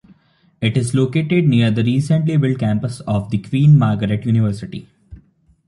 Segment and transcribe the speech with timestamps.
[0.61, 4.89] It is located near the recently built campus of the Queen Margaret University.